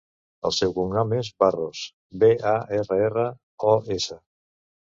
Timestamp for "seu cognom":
0.59-1.13